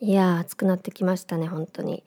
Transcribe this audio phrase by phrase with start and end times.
[0.00, 2.04] いや暑くなってきましたね本当に。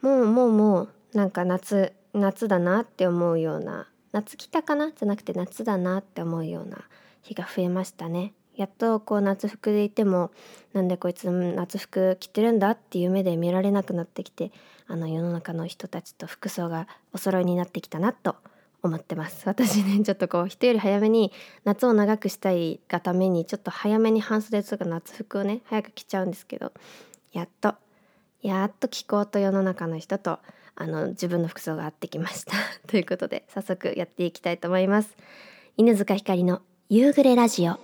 [0.00, 4.90] もうもうもうなんか夏夏だなって思うような夏来たかな？
[4.92, 6.78] じゃなくて夏だなって思うような
[7.22, 8.32] 日が増えましたね。
[8.56, 10.30] やっとこう夏服でいても
[10.72, 14.50] なんでこいつ夏服着てるんだっていう目で見られなくなってきて
[14.86, 18.36] あの世の中の人たちと服装がお揃いになってきたなと
[18.82, 19.42] 思ってます。
[19.46, 21.32] 私ねちょっとこう人より早めに
[21.64, 26.72] 夏を長くしたいがためにちょっと早めに半袖とか夏服をね早く着ちゃうんですけど
[27.32, 27.74] やっと。
[28.42, 30.38] やっと気候と世の中の人と
[30.76, 32.52] あの自分の服装が合ってきました。
[32.86, 35.16] ということで早速やっていきたいと思います。
[35.76, 37.78] 犬塚ひかりの夕暮れラジオ。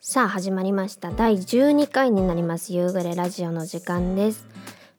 [0.00, 1.10] さあ始まりました。
[1.10, 2.72] 第12回になります。
[2.72, 4.55] 夕暮れラジオの時間です。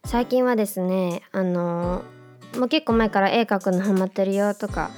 [0.07, 2.01] 最近はですねあの
[2.57, 4.89] もう結構前から絵描くのハマってるよとか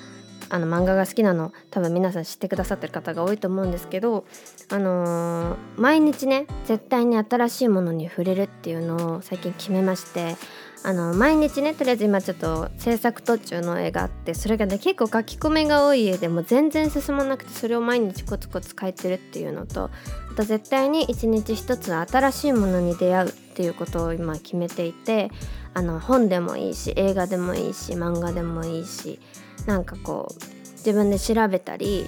[0.49, 4.25] あの漫画が好きなの多分皆さん知ってくださってる方が多いと思うんですけど
[4.69, 10.35] あのー、毎日ね絶対に新しいものに触れるっていうのを最近決めまして
[10.81, 19.91] あの毎日ねとりあえず今ちょっと制作途中の絵があってそれがね結構書き込みが多い絵でも全然進まなくてそれを毎日コツコツ書いてるっていうのと
[20.31, 25.31] あと絶対に一日一つ新しいものに出会うっていうことを今決めていて
[25.73, 29.19] あの本でもいいし映画でもいいし漫画でもいいし
[29.65, 30.43] なんかこう
[30.77, 32.07] 自分で調べたり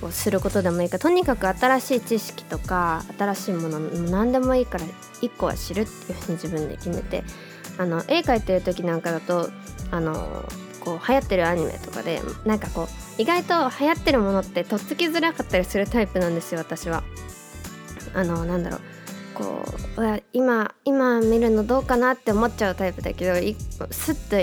[0.00, 4.84] こうすることでもいいかとにかく新しい知識とか新しいもの何でもいいから
[5.20, 7.22] 1個は知るっていうふうに自分で決めて
[7.78, 9.50] あの絵描いてる時なんかだと
[9.90, 10.44] あの
[10.80, 17.02] こう流行ってるアニメとかでなんかこう意外と流行ってるものってとっつきづらかったりするタイプなんですよ私は。
[18.14, 18.80] あのなんだろう
[19.34, 19.64] こ
[19.96, 23.34] う今今見るのどうかなって思っちゃうタイプだけど
[23.90, 24.36] すっと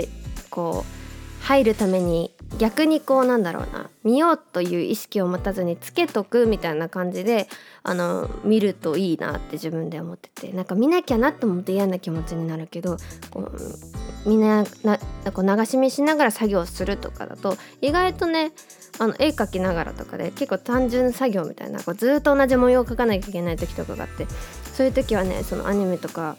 [0.50, 0.99] こう
[1.40, 7.48] 入るために逆にこうなんだろうな見ようという意識を持たずにつけとくみたいな感じで
[7.82, 12.96] あの見るといいなって自分で思っててなんか見なきゃなと思って嫌な気持ちになるけど
[13.30, 14.98] こうみんなな
[15.32, 18.52] こう流し見しながら作業するとかだと意外とね
[18.98, 24.26] あの絵描きながらとかで結構単純作業みたいなこうずっと同じ模様を描かなきゃいけない時とかがあって
[24.74, 26.36] そういう時はねそのアニメとか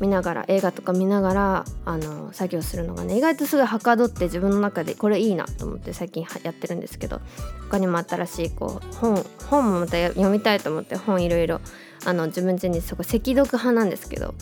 [0.00, 7.20] 見ながら映画とか見ながらあの作業するのがね意外とすごいはかどって自分の中でこれいいなと思って最近やってるんですけど
[7.68, 11.60] 他にも新しいこう本本もまた読みたいと思って本いろいろ
[12.04, 14.34] あの自分家にそこ赤読派なんですけど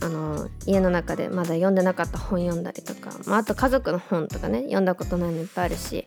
[0.00, 6.06] あの家の中でまだ読んでなかった本読んだりとか、まあ、あと家族の本とかね読んだことないのいっぱいあるし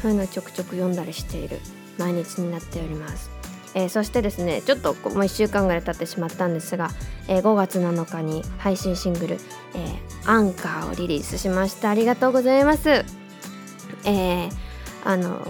[0.00, 1.58] そういうのちょくちょく読んだりしている
[1.98, 3.33] 毎日になっております。
[3.74, 6.90] えー、そしてですねちょっともう1週間ぐらい経ってしまったんですが、
[7.28, 9.38] えー、5月7日に配信シングル
[9.74, 13.04] 「えー、アンカー」をリリースしましたありがとうございます。
[14.06, 14.50] えー、
[15.04, 15.46] あの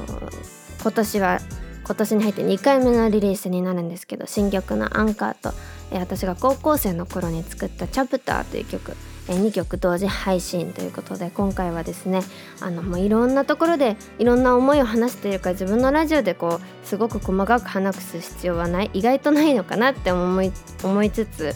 [0.83, 1.41] 今年は
[1.85, 5.53] 今年に入って2回目のリリースになるんですけど新曲の「アンカーと」
[5.93, 8.97] え私が高校生の頃に作った「チャプター」という曲
[9.33, 12.21] 2曲同時配信ということで今回はですね
[12.61, 20.53] あのもういろんなところでいろんな思いを話しているか自分のラジオでこうすごく細かく話す必要はない意外とないのかなって思い
[20.83, 21.55] 思いつつ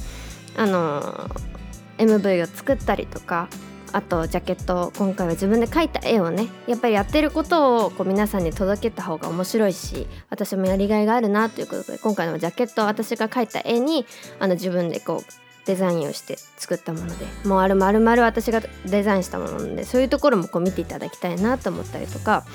[0.56, 1.28] あの
[1.98, 3.48] MV を作ったりとか
[3.92, 14.06] あとジャケット今回は自分で描いた絵をねやっぱりやってることをこう皆さんに届けた方が面白いし私もやりがいがあるなということで今回のジャケット私が描いた絵に
[14.40, 22.46] あの自分でこうデザインをして作ったものでもうあるまるまる私がデザインしたものなのでそういうところもこう見ていただきたいなと思ったりとか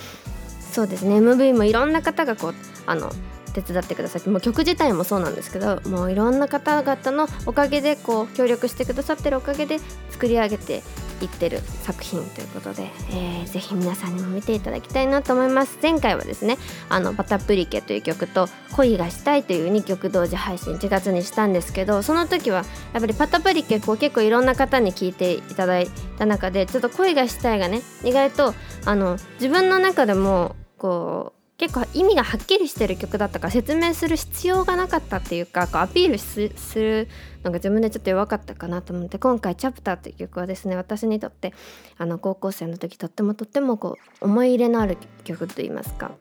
[0.72, 2.53] そうですね MV もいろんな方がこう
[2.88, 3.12] あの
[3.53, 9.78] 手伝ってくださってもう曲自体もそうなんですけどもういろんな方々のおかげでこう協力してくださってるおかげで
[10.09, 10.81] 作り上げて
[11.23, 15.78] いってる作品ということで、えー、ぜひ皆さんにも見ていただきたいなと思います。
[15.81, 16.57] 前回はですね
[16.89, 25.87] あのバタプリケという曲と恋がしたいという2曲同時配信1月にしたんですけどその時はやっぱりパタプリケこう結構いろんな方に聞いていただい
[26.17, 28.53] た中でちょっと恋がしたいがね意外と
[28.85, 37.07] あの自分の中でもこう結構意味がはっきりしてる曲だったから説明する必要がなかったっていうかこうアピールする
[37.41, 41.53] のが自分でちょっと弱かったかなと思って今回「チャプター」という曲はですね私にとって
[41.97, 46.11] あの高校生の時とってもとってもこう思い入れのある曲といいますか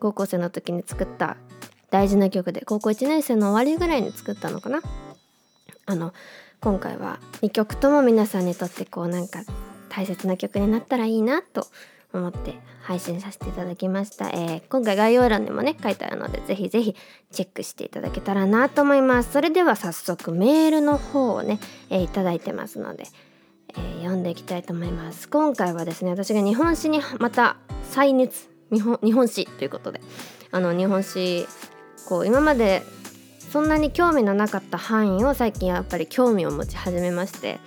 [0.00, 1.36] 高校生の時に作った
[1.92, 4.80] 大事な曲で高校1年生の終わりぐらいに作ったのかな。
[5.86, 6.12] あの
[6.60, 9.44] 今回は2曲とも皆さんにとってこうなんか
[9.88, 11.68] 大切な曲になったらいいなと
[12.12, 16.96] 思って配信させていただきました、えー、今回概要欄にもね書いてあるのでぜひぜひ
[17.30, 19.32] チェックしていただけたらなと思います。
[19.32, 23.04] それでは早速メールの方をね、えー、いただいてますので、
[23.68, 25.28] えー、読んでいきたいと思います。
[25.28, 30.00] 今回はですね私が日本史にまた再熱日本日本史ということで
[30.50, 31.46] あの日本史
[32.08, 32.82] こう今まで
[33.52, 37.58] そんなに興味のなかった範囲を最近やっぱり興味を持ち始めまして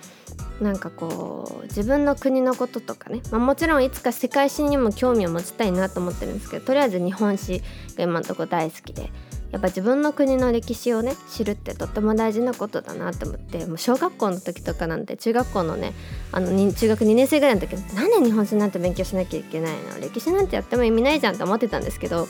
[0.60, 7.62] なんかこう自分の国のこととかね、まあ、もちろんいつか世界史にも興味を持ちたいなと思ってるんですけどとりあえず日本史
[7.96, 9.10] が今のとこ大好きで。
[9.52, 13.66] やっぱ自分の国の歴史をね知るってとっても大事なことだなと思って。
[13.66, 15.92] もう小学校の時とかなんて中学校のね
[16.32, 20.00] あの中学2年生ぐらいの時なんで日本史なんて勉強しなきゃいけないの？
[20.00, 22.26] 歴史なんてやっても意味ないじゃんって思ってたんですけど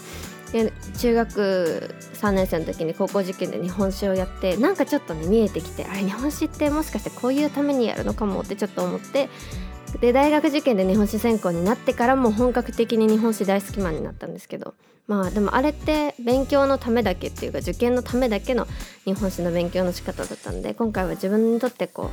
[0.55, 9.29] で中学3年生の時に高校受験で日本史をやってなんかちょっとね見えてきてあれ日本史ってもしかしてこういうためにやるのかもってちょっと思って
[10.01, 14.75] で大学受験で日本史専攻になってからも本格的に日本史大好きマンになったんですけど
[15.09, 18.69] まあでもあれって勉強のためだけっていうか受験のためだけの
[19.05, 22.11] 日本史の勉強の仕方だったんで今回は自分にとってこ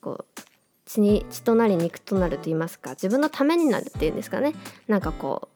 [0.00, 0.40] うこう
[0.84, 4.52] 血に血となり肉となると言いますか自分のためになるっていうんですかね。
[4.86, 5.51] なんかこう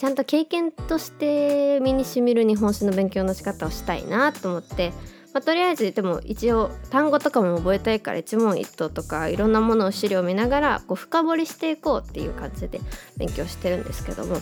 [0.00, 4.94] ちゃんと経験として身にしみる日本史の勉強の仕方をしたいなと思って、
[5.34, 12.80] まあ、とりあえずでも一応単語とかも覚えたいから一問一答とかいろんなものを資料を見ながらこう深掘りしていこうっていう感じで
[13.18, 14.36] 勉強してるんですけども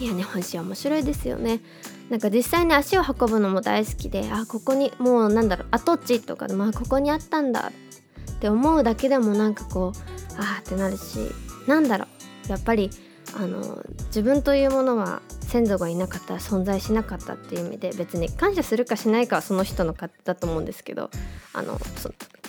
[0.00, 1.60] いや日本史は面白いですよね。
[2.08, 7.70] なんか実際に足を運ぶのも大好きであここにもうなんだろう跡地とかまあここにあったんだ
[8.32, 9.98] って思うだけでもなんかこう
[10.40, 11.18] ああってなるし
[11.66, 12.06] なんだろ
[12.48, 12.90] うやっぱり
[13.36, 21.10] あの自分というものは先祖がいなかったら存在しなかったっていう意味で別に感謝するかしないかはその人の勝手だと思うんですけど
[21.52, 21.78] あの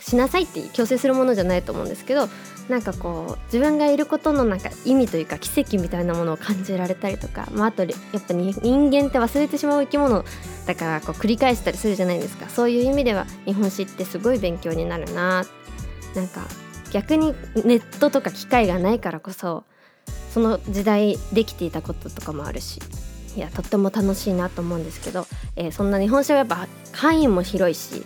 [0.01, 2.27] しなさいって強制するものじゃないと思うんですけど
[2.69, 10.23] なんかこう自分がいることのなんか意味というか奇跡みたいなものを感じられたりとか、まあ、あとやっぱり人間って忘れてしまう生き物
[10.65, 12.49] だからこう繰り返したりするじゃないですか。
[12.49, 15.45] そういう意味では日本史ってすごい勉強になるな。
[16.15, 16.41] なんか
[16.91, 17.35] 逆に
[17.65, 19.65] ネットとか機会がないからこそ
[20.35, 22.81] その時代できていたこととかもあるし
[23.37, 28.03] いやとっても楽しいなと思うんですけど、えー、そんな日本史はやっぱ範囲も広いし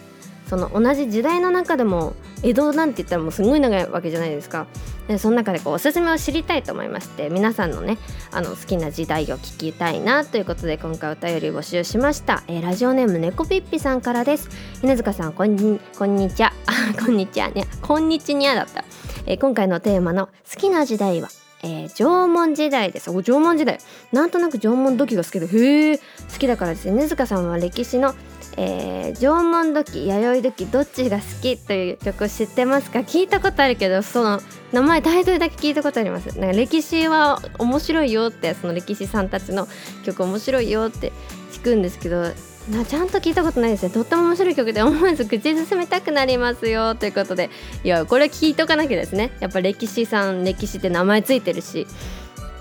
[0.48, 4.68] その同じ時代の中でも江戸なんて言ったらもうすごい長いわけじゃないですか。
[5.08, 7.98] でその中でこうおすすめを知りたいと思いまして皆さんのね
[8.32, 14.50] あの好きな時代を聞きたいなということで今回お便り募集しました、えー、ラジオネーム猫ぴっぴさんからです。
[14.84, 16.54] 犬塚さんこんにこんにちは。
[17.04, 17.66] こんにちはね。
[17.82, 18.86] こんにちにゃだった、
[19.26, 21.39] えー、今回のテーマの好きな時代は？
[21.62, 23.10] えー、縄文時代です。
[23.10, 23.80] お縄文時代。
[24.12, 25.48] なんとなく縄文土器が好きで。
[25.48, 26.04] へえ好
[26.40, 26.94] きだからですね。
[26.94, 28.14] 根塚さんは歴史の、
[28.58, 33.00] えー、縄文土器弥生土器どっちが好きという曲知ってますか？
[33.00, 34.42] 聞いたことあるけどその
[34.72, 36.38] 名前タイトルだけ聞いたことあります。
[36.40, 39.68] なんか歴史は面白いよってその歴史さんたちの
[40.06, 41.12] 曲面白いよって
[41.52, 42.32] 聞くんですけど
[42.70, 43.90] なちゃんと聞いたことないですね。
[43.90, 46.96] とっても面白い曲で思わず口進めたくなりますよ。
[46.96, 47.50] ということで
[47.84, 49.32] いやこれ聞いとかなきゃですね。
[49.40, 51.88] やっぱ歴史さん歴史って名前ついてるし。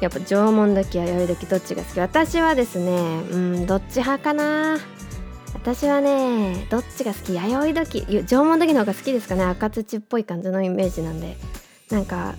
[0.01, 1.99] やっぱ縄文時弥生時どっちが好き？
[1.99, 4.79] 私はですねうんどっち派かな。
[5.55, 7.35] 私はねどっちが好き？
[7.35, 9.43] 弥生時縄文時の方が好きですかね。
[9.43, 11.37] 赤土っぽい感じのイメージなんで。
[11.91, 12.37] なんか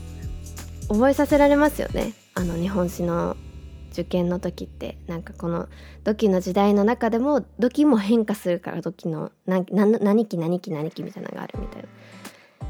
[0.87, 2.13] 覚えさせられますよね。
[2.33, 3.35] あの日本史の
[3.91, 5.67] 受験の時ってなんかこの
[6.03, 10.25] 土器の時代の中でも土器も変化するから土器の何期何
[10.59, 11.89] 期何期みたいなのがあるみたいな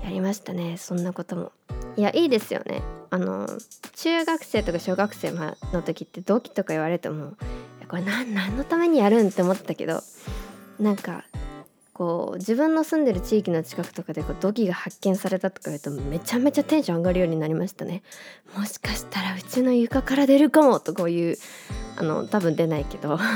[0.04, 1.52] やりましたねそんなことも
[1.98, 3.48] いやいいですよねあの
[3.96, 7.34] 中学生とか小学生の時って土器とか言われても
[7.88, 10.02] これ何何のためにやるんって思ってたけど
[10.80, 11.26] なんか
[12.00, 18.04] こう自分の住んでる地域の近くとかでこう土器が発見されたとか言うとめちゃめちゃテンション上がるようになりましたね。
[18.58, 21.38] もしかしたらうちの床から出るかもとこういう
[22.00, 23.20] あの多分出ないけど。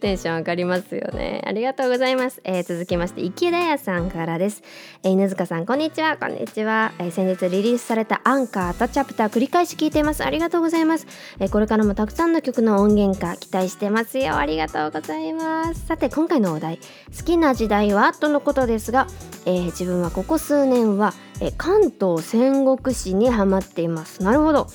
[0.00, 1.42] テンション上がりますよね。
[1.46, 4.62] ありがとうございます、えー、続きまして池田屋さんからです、
[5.02, 6.16] えー、犬塚さんこんにちは。
[6.16, 10.24] こんにちは、えー、先日リリースされたアンカーとチャプター繰り返し聞いています。
[10.24, 11.06] ありがとうございます、
[11.38, 14.36] えー、これからもたくさんの曲の音源化期待してますよ。
[14.36, 15.86] ありがとうございます。
[15.86, 16.78] さて今回のお題
[17.16, 18.12] 好きな時代は？
[18.12, 19.06] とのことですが、
[19.46, 24.22] えー、自分はここ数年は、え、関東戦国史にハマっています。
[24.22, 24.68] なるほど。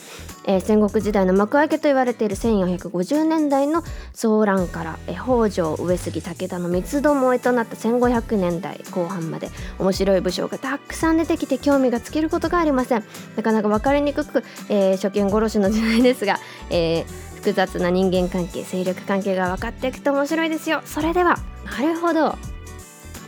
[0.46, 3.82] えー、戦国時代の幕開けと言われている1450年代の
[4.14, 13.04] 騒乱から、え、北条上杉武田の三つどもえとなった1500年代後半まで面白い武将がたくさん出てきて興味が尽きることがありません。
[13.36, 16.40] なかなか分かりにくく、えー、初見殺しの時代ですが、
[16.70, 17.06] え、
[17.36, 20.82] 複雑な人間関係勢力関係が分かっていくと面白いですよ。
[20.86, 22.36] それではなるほど。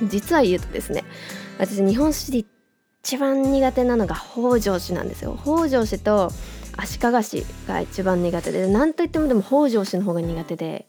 [0.03, 1.05] 実は言うとですね
[1.57, 2.45] 私日本史で
[3.05, 5.37] 一番苦手なのが北条氏なんですよ。
[5.39, 6.31] 北条氏と
[6.75, 10.87] 足利市が一番苦手で何といってもでも北条氏の方が苦手で。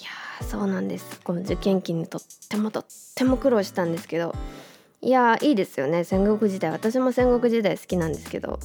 [0.00, 0.08] いや
[0.46, 1.20] そうなんです。
[1.22, 4.34] この受験期にとってもとっても苦労したんですけど。
[5.02, 6.04] いやいいですよね。
[6.04, 6.70] 戦国時代。
[6.70, 8.58] 私も戦国時代好きなんですけど。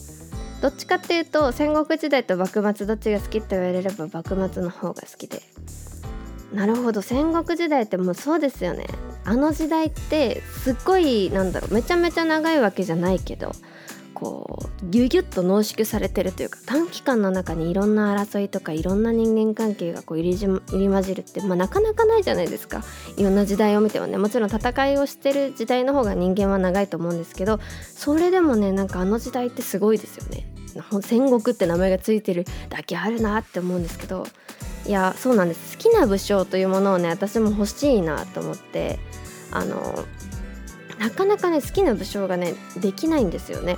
[0.61, 5.41] どっちかっていうと戦国時代と幕末どっちが好きって言われれば幕末の方が好きで。
[6.53, 7.01] なるほど。
[7.01, 8.87] 戦国時代ってもうそうですよね。
[9.23, 11.73] あの時代ってすっごいなんだろう。
[11.73, 13.51] めちゃめちゃ長いわけじゃないけど
[14.15, 22.83] こうギュギュッと濃縮されてるというか短期間の中にいろんな争いとかいろんな人間関係がこう入り入り混じるって、まあ、なかなかないじゃないですか。
[23.17, 24.17] いろんな時代を見てもね。
[24.17, 30.47] もちろん戦いをしてる時代の方が人間は長いと思うんですけどそれでもねなんかあの時代ってすごいですよね。
[31.01, 34.27] 戦国って名前がついてるだけあるなって思うんですけど
[34.89, 35.77] いやそうなんです。
[35.77, 38.97] 好きな武将というものをね私も欲しいなと思って
[39.51, 40.03] あの
[40.97, 43.77] なかなかね好きな武将がねできないんですよね。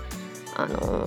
[0.56, 1.06] あの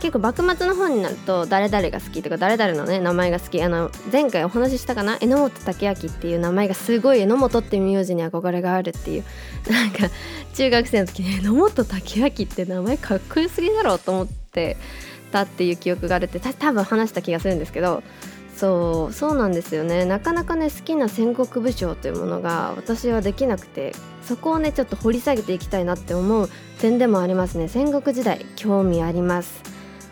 [0.00, 5.18] 結構幕末の方になると誰々が好きとか誰々のね名前が好きあの前回お話ししたかな？
[5.20, 9.24] 榎本武明っていう名前がすごい榎本っていう名字に憧れがあるっていう
[9.70, 10.10] なんか
[10.54, 14.76] 中学生の時に榎本武明って名前かっこよすぎだろうと思って
[15.30, 18.02] たっていう記憶があるって多分話した気がするんですけど
[18.54, 20.04] そうそうなんですよね。
[20.04, 23.92] なかなかね好きな戦国武将というものが私はできなくて
[24.22, 26.48] そこをねちょっと掘り下げていきたいなって思う
[26.80, 27.68] 点でもありますね。
[27.68, 29.62] 戦国時代興味あります。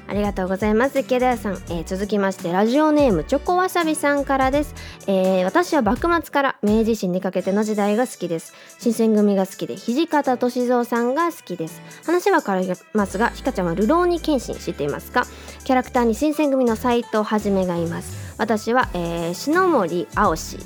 [0.08, 0.98] ありがとうございます。
[0.98, 4.74] 池田さん、えー、続きましてラジオネームチョコわさびさんからです、
[5.06, 8.52] えー、私は幕末から明治維新にかけての時代が好きです。
[8.80, 11.80] 新選組が好きで土方歳三さんが好きです。
[12.04, 15.26] 話は変わりますがひかちゃんは流浪に剣心知っていますか？
[15.62, 18.29] キャラクターに新選組の斎藤はじめがいます。
[18.40, 20.58] 私は、えー、篠森青志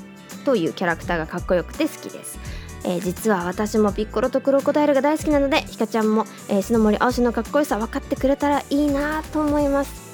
[0.45, 2.39] というキャラクターがかっこよくて好きです。
[2.85, 10.05] えー、実は私もピッコロとクロコダイルが大好きなのでひかちゃんも、えー、篠森青志のかっこよさ分かってくれたらいいなと思います。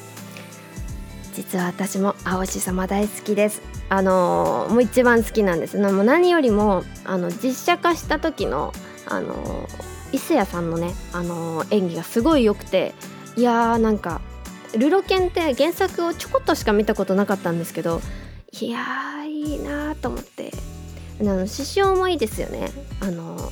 [1.36, 3.62] 実は私も青志様大好きです。
[3.90, 5.78] あのー、もう一番好きなんです。
[5.78, 8.74] もう何よりもあの実写化した時の
[9.06, 9.70] あの
[10.12, 12.96] 伊勢谷さんのね、あの演技がすごい良くて
[13.38, 14.20] いやーなんか
[14.78, 18.02] ルロケンって原作をちょこっとしか見たことなかったんですけど
[18.60, 20.52] いやーいいなと思って。
[21.22, 22.72] あの師匠もいいですよね。
[23.00, 23.52] あの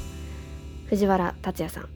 [0.87, 1.89] 藤原竜也さん。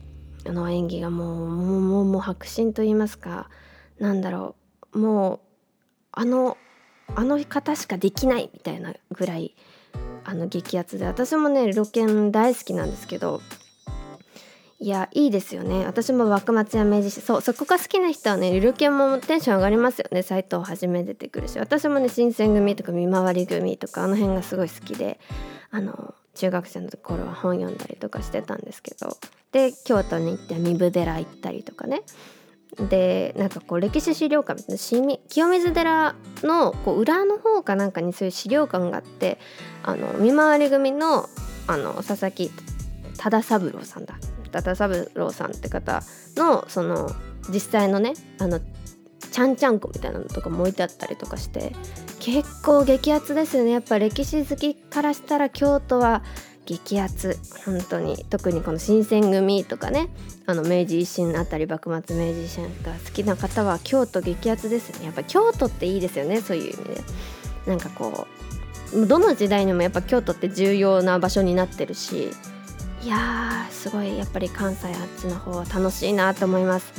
[0.46, 3.50] あの演技がもうもうもうもう迫真と言いますか
[3.98, 4.54] なんだろ
[4.92, 4.98] う。
[4.98, 5.40] もう
[6.12, 6.56] あの
[7.16, 9.56] あの方しかできないみたいなぐらい
[10.22, 11.06] あの激アツで。
[11.06, 13.40] 私もねロケン大好きなんですけど
[14.84, 15.86] いやいいですよね。
[15.86, 20.20] 私も幕末や明治そうそこが好きな人はねルルケンもテンション上がりますよね。
[20.20, 21.58] 斎藤はじめ出てくるし。
[21.58, 25.18] 私もね新選組とか見回り組とかあの辺がすごい好きで
[25.70, 29.16] あの中学生の頃は本読んだりとかしてたんですけど。
[29.52, 32.02] で京都に行って壬生寺行ったりとかね。
[32.90, 39.38] でなんかこう歴史資料館みたいな清水寺のこう裏の方かなんかにそういう資料館があって
[39.82, 41.30] あの見回り組の
[41.68, 42.50] あの佐々木
[43.16, 44.18] 忠三郎さんだ。
[44.62, 46.02] 忠三郎さんって方
[46.36, 47.10] のその
[47.50, 48.60] 実際のねあの
[49.30, 51.74] ちゃんちゃんこみたいなのとかも置いてあったりとかして
[52.20, 53.72] 結構激アツですよね。
[53.72, 56.22] やっぱ歴史好きからしたら京都は
[56.66, 57.36] 激アツ。
[57.66, 58.24] 本当に。
[58.30, 60.08] 特にこの新選組とかね
[60.46, 65.06] あの明治維新あたり幕末明治維新が好きな方は京都激アツですね。
[65.06, 67.00] やっぱ京都っていいですよねそういう意味で。
[67.66, 68.26] なんかこ
[68.94, 72.30] うどの時代にもやっぱ京都って重要な場所になってるし
[73.04, 76.90] いやーすごいやっぱり関西あっちの方は楽しいなと思います。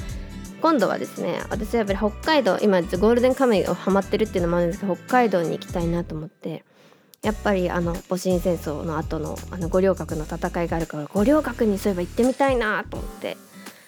[0.62, 6.64] 今度はですね私はやっぱり北海道今ゴールデンカムイをハマってるっていうのもあるんですけど北海道に行きたいなと思って
[7.24, 13.38] やっぱりあの戊辰戦争の後のあの五稜郭の戦いがあるから五稜郭にそういえば行ってみたいなと思って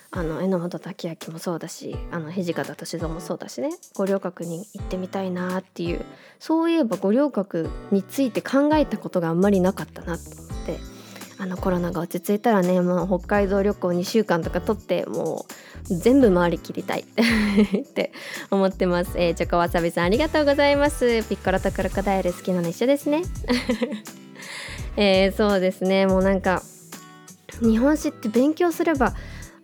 [0.10, 6.04] あの榎本武明もそうだしあの土方歳三もそうだしね五稜郭に行ってみたいなっていう
[6.40, 10.97] そういえば五稜郭について考えたことがあんまりなかったなと思って。
[11.40, 15.46] あのコロナが落ち着いたらねもう北海道旅行2週間とか取っても
[15.90, 17.06] う全部回りきりたい。
[17.06, 18.12] って
[18.50, 21.24] 思ってます、えー、チョコわさびさんありがとうございます。
[21.24, 23.24] ピッコロとクロコダイル好きなの一緒ですね。
[24.98, 26.08] えー、そうですね。
[26.08, 26.64] もうなんか
[27.62, 29.14] 日本史って勉強すれば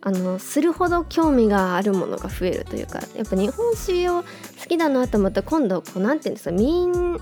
[0.00, 4.26] あのするほど興味があるものが増えるというかやっぱ日本史を好
[4.68, 7.20] きだなと思ったら今度こうなんていうんですかみん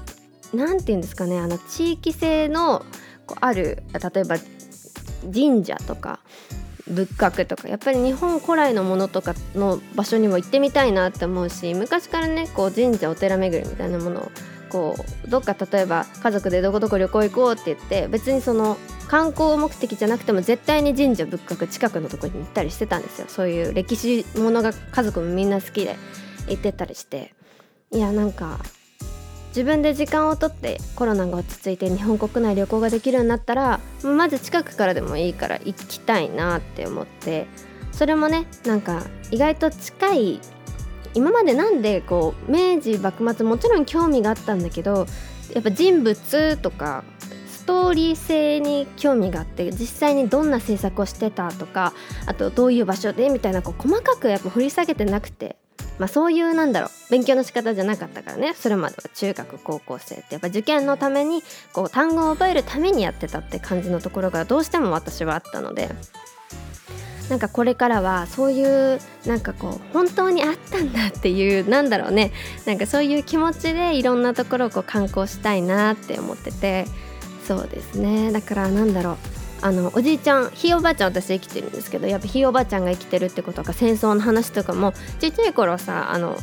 [0.52, 2.84] なんていうんですかねあの地域性の
[3.26, 4.36] こうある例えば
[5.32, 6.20] 神社とか
[6.88, 14.30] 仏閣とかやっぱり日本古来のものとかの場所にも行ってみたいなって思うし昔からねこう神社お寺巡りみたいなものを
[14.68, 23.26] こうどっか例えば家族でどこどこ旅行行こうって言って別にその観光目的じゃなくても絶対に神社仏閣近くのとこに行ったりしてたんですよ。
[23.28, 25.96] そういう歴史ものが家族もみんな好きで
[26.48, 27.34] 言ってたりして。
[27.90, 28.58] いやなんか
[29.52, 37.46] 自分で時間をとってコロナが落ち着いて日本国内旅行ができるようになったらまず近くからでもいいから行きたいなって思って
[37.92, 40.40] それもねなんか意外と近い
[41.14, 45.06] 今までなんでこう明治幕末もちろん興味があったんだけど
[45.54, 47.04] やっぱ人物とか
[47.46, 51.92] ストーリー性に興味があって実際にどんな制作をしてたとか
[52.26, 55.56] あとどういう場所でみたいなこう細かくやっぱ掘り下げてなくて
[56.02, 58.54] まあそういうなんだろう勉強の仕方じゃなかったからね。
[58.54, 65.90] それまでは中学高校生ってやっぱ受験のためにこう単語を覚えるためにやってたって感じのところがどうしても私はあったので。
[67.30, 72.32] なんかこれからはそういうなんかこう本当にあったんだっていうなんだろうね。
[72.66, 76.84] なんかそういう気持ちでいろんなところをこう観光したいなって思ってて。
[77.46, 78.32] そうですね。
[78.32, 79.31] だからなんだろう。
[79.62, 86.36] あのおじいちゃんひいおばあちゃん私生きてるんですけどやっぱひいおばあちゃんが生きてるってことか戦争の話とかもちっちゃい頃さあの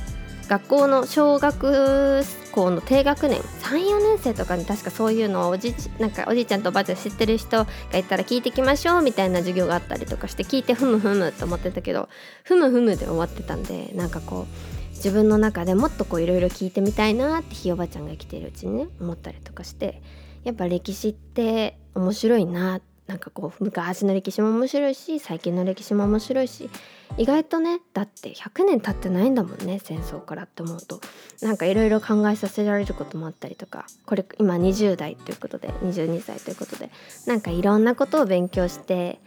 [0.48, 12.10] 学校の小学校の低学年34年生とかに確かそういうのをおじなんかおじいちゃんとおばあちゃん知ってる人がいたら聞いてきましょうみたいな授業があったりとかして聞いてふむふむと思ってたけど
[12.44, 20.02] ふむふむで終わってたんでなんかこう自分の中でもっとこういろいろ聞いてみたいなってひいおばあちゃんが生きてるうちにね思ったりとかして
[20.44, 26.70] やっぱ歴史って面白いななんかこう昔の歴史も面白いし最近の歴史も面白いし
[27.18, 31.02] 意外とねだって100年経ってないんだもんね戦争からって思うと。
[31.42, 36.92] なんかいろいろ考えさせられることもあったりとかこれ今20代ということで22歳ということで
[37.26, 39.20] なんかいろんなことを勉強して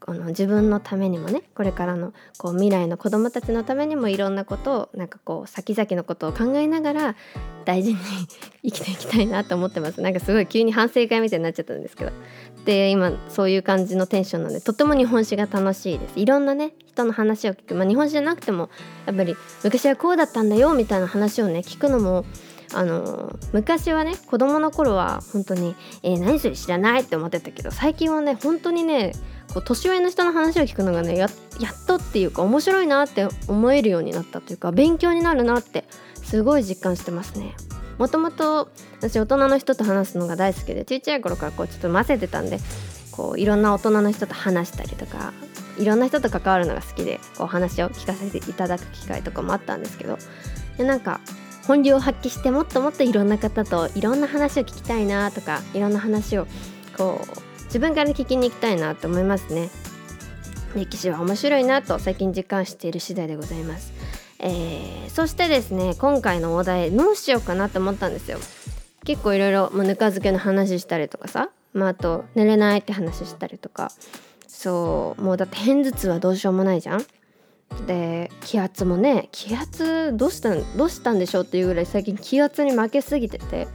[0.00, 7.16] この自分のためにもねこれからのこう未来の子どもたちのためにもいろんなことをなんかこう先々のことを考えながら
[7.64, 7.98] 大事に
[8.62, 10.00] 生きていきたいなと思ってます。
[10.02, 12.12] なんかすごい急に反省会みたいになっちゃったんですけど。
[12.64, 16.18] で今そういう感じのテンションなんでとても日本史が楽しいです。
[16.18, 18.70] いろんなね人の話を聞く、まあ、日本史じゃなくても
[19.06, 22.24] やっぱり昔はこうだったんだよみたいな話をね聞くのも
[22.74, 29.12] あの昔はね子供の頃は本当に「えー、何それ知らない?」って思ってたけど最近はね本当にね
[29.52, 31.30] こう年上の人の話を聞くのがねやっ
[31.86, 35.84] とっていうか面白いなって思えるようになったというか勉強になるなって
[36.22, 37.54] すごい実感してますね。
[37.98, 38.68] もともと
[39.00, 42.58] 私大人の人と話すのが大好きでちっちゃい頃からこうちょっと混ぜてたんで
[43.12, 45.32] こういろんな大人の人と話したりとか
[45.78, 50.18] いろんな人と関わるのが好きでこう話を聞かせていただく機会とかもあったんですけど
[50.76, 51.20] でなんか
[51.66, 56.46] 本領を発揮してもっともっといろんな方といろんな話を聞きたいなとかいろんな話を
[56.96, 59.70] こう自分から聞きに行きたいなと思いますね。
[60.74, 63.92] 歴史は面白いなと最近実感している次第でございます、
[64.40, 68.38] えー、そしてですね今回のお題どうしようかなと思ったんですよ。
[69.04, 73.90] 結構いろいろぬか漬けの話したりとかさまあ、あと寝れないって話したりとか。
[74.46, 77.04] そうもうだって片頭痛はどうしようもないじゃん。
[77.86, 83.68] で気圧もね気圧どうしたんどうしたんでしょうっていうぐらい最近気圧に負けすぎてて。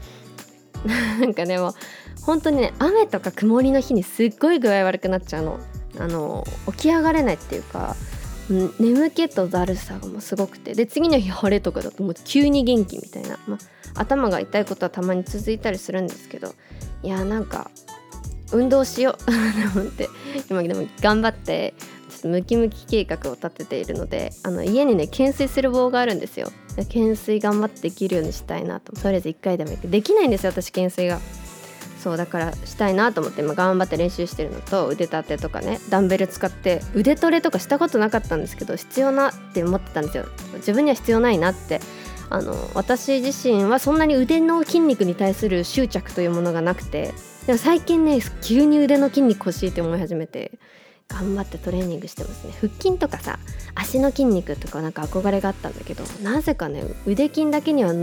[1.19, 1.73] なんかでも
[2.21, 5.59] 本当にね雨とか曇りの日にすっごい具合悪くなっちゃうの。
[5.97, 7.97] あの起き上がれないっていうか
[8.79, 10.73] 眠気とだるさがもうすごくて。
[10.73, 13.57] で次の日晴れとかだともう急に元気みたいな、ま
[13.95, 16.53] あ、頭が痛いことはたまに続いたりするんですけど。
[17.01, 17.71] いやなんか
[18.51, 19.17] 運動しよう。
[19.73, 20.09] と思って
[20.49, 21.73] 今でも頑張って
[22.19, 26.51] ちょっとムキムキ計画を立てているのであの家にね懸垂する棒があるんですよ。
[26.75, 28.91] 懸垂頑張ってできるようにしたいなと。
[28.93, 31.19] とりあえず1回でもいいできないんですよ私懸垂が。
[31.97, 40.25] そうだからしたいなと思って今頑張って練習してるのと腕立てとかねダンベル使って腕トレとかしたことなかったんですけど必要なって思ってたんですよ。
[40.55, 41.79] 自分には必要ないなって。
[42.31, 47.11] あの私自身はそんなに腕の筋肉に対する執着というものがなくて
[47.47, 50.59] でも最近ね急に腕の筋肉欲しいって思い始めて。
[51.09, 52.53] 頑張ってトレーニングしてますね。
[52.61, 53.39] 腹筋とかさ
[53.75, 57.93] 足の筋肉とかなんか憧れがあったんだけどなぜかね腕筋だけには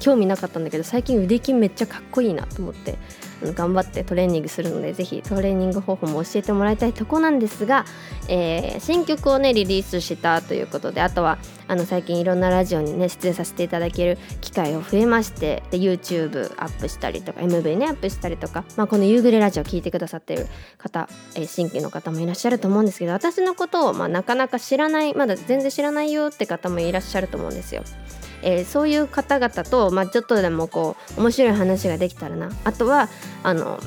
[0.00, 2.98] 興味なかったんだけど最近腕筋めっちゃかっこいいなと思って
[3.42, 7.86] 頑張ってトレーニングするのでぜひトレーニング方法も教えてもらいたいとこなんですが、
[8.28, 27.84] えー、新曲をねリリースしたということであとはあの最近いろんなラジオにね出演させていただける機会を増えましてで YouTube アップしたりとか MV ねアップしたりとか、まあ、この夕暮れラジオ聴いてくださってる方、えー、新規の方もいらっしゃると思うんですけど私のことを、まあ、なかなか知らないまだ全然知らないよって方もいらっしゃると思うんですよ。
[28.42, 32.50] えー、そういう方々と、まあ、ちょっとでもこう面白い話ができたらな。
[32.64, 33.08] あとは
[33.42, 33.80] あの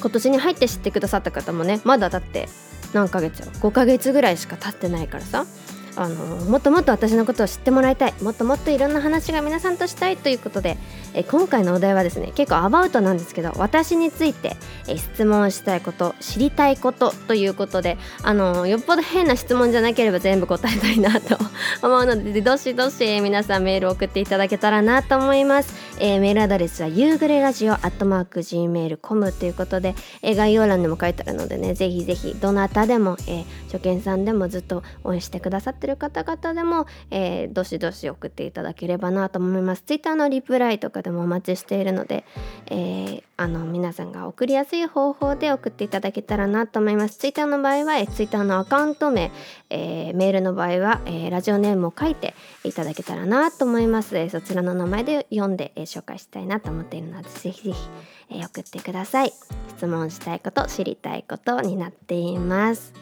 [0.00, 2.48] 今年に入って知ってくださった方もねまだだって
[2.92, 5.46] 何ヶ月よ5ヶ月ぐらいしか経ってないからさ。
[5.94, 6.14] あの
[6.46, 8.14] もっともっと私のことを知ってもらいたい。
[8.22, 10.78] もっともっといろんな話が皆さんとしたいということで、
[11.14, 14.56] え今回のお題はですね結構アバウトなんですけど私について、
[14.88, 21.38] え質問したいこと知りたいことということであのよっぽど変な質問じゃなければ全部答えたいなと
[21.82, 39.82] 思うのでどしどし皆さんメール送っていただけたらなと思います、えー、メールアドレスは夕暮れラジオアットマーク Gmail.com ということで、え概要欄でも書いてあるのでねぜひぜひどなたでも、えー、初見さんでもずっと応援してくださってる方々でも、えー、どしどし送っていただければなと思います。
[39.82, 42.24] Twitter のリプライとかでもお待ちしているので、
[42.66, 47.18] えー、あの皆さんが送りやすい方法で送っていただけたらなと思います。
[47.18, 49.30] Twitter の場合は、えー、Twitter のアカウント名、
[49.70, 52.34] えー、メールの場合は、えー、ラジオネームを書いて
[52.64, 57.88] いただけたらなと思います、え、そちらの名前で読んで、えー、紹介したいなと思っているのでぜひぜひ、
[58.30, 59.32] えー、送ってください。
[59.76, 62.92] 質問したいこと知りたいことになっています。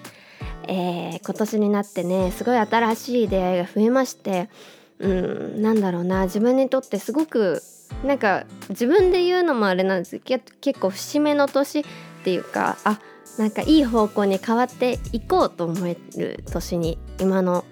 [0.66, 4.48] えー、今年になってねすごい新しい出会いが増えまして
[4.98, 6.24] うんなんだろうな。
[6.24, 7.62] 自分にとってすごく
[8.05, 11.85] なんか自分で言うのもあれなんですけど結構節目の年っ
[12.24, 12.98] ていうかあ
[13.38, 17.64] なんかいい方向に変わっていこうと思える年に今の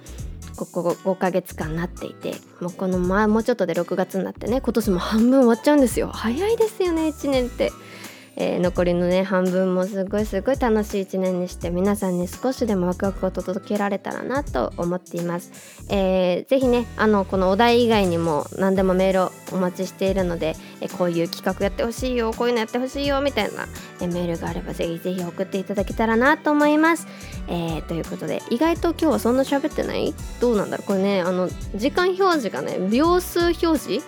[0.56, 6.08] ここ5ヶ月間なっていてもうこの前もうちょっとで6月になってね今年も半分終わっちゃうんですよ。
[6.08, 7.70] 早いですよね1年って。
[8.40, 15.50] えー、残りのね半分もすごいすごい楽しい一年にして皆さんに少しでもワクワクを届けられたらなと思っています、
[15.90, 23.66] えー、ぜひねあのこのお題以外にも何でもメールをお待ちしているので、えー、こういう企画やってほしいよこういうのやってほしいよみたいな、
[24.00, 27.08] え、メールがあればぜひぜひ送っていただけたらなと思います、
[27.48, 30.14] えー、ということで意外と今日はそんな喋ってない？
[30.40, 30.86] どうなんだろう？
[30.86, 34.06] これねあの時間表示がね秒数表示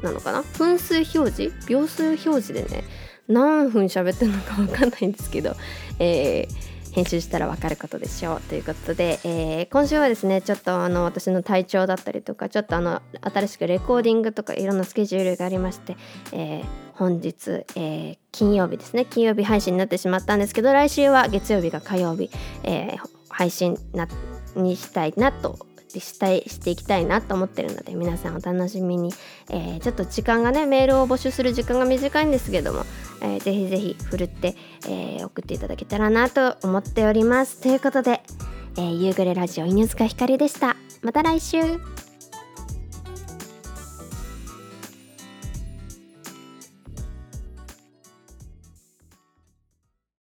[0.00, 0.42] なのかな？
[0.42, 1.52] 分数表示？
[1.66, 2.84] 秒数表示でね
[3.28, 5.54] 何分喋ってるのか分かんないんですけど、
[5.98, 8.40] えー、編集したら分かることでしょう。
[8.42, 15.96] ということで、えー、今週はですねちょっとあの私の体調だったりとかちょっとあの新しくレコーディングとかいろんなスケジュールがありまして、
[16.32, 19.04] えー、本日、え金曜日ですね。
[19.04, 22.30] 金曜日配信になってしまったんですけど来週は月曜日が火曜日、
[22.62, 22.96] え
[23.28, 24.06] 配信な
[24.54, 25.58] にしたいなと
[26.00, 29.12] したいしていきたいなと思ってるので皆さんお楽しみに、
[29.50, 32.84] えー、ちょっと時間がねメールを募集する時間が短いんですけども、
[33.20, 37.60] えー、ぜひぜひふるって、えー、送っていただけたらなと思っております。
[37.60, 38.22] ということで、
[38.76, 40.76] えー、夕暮れラジオ犬塚ひかりでした。
[41.02, 41.93] また来週。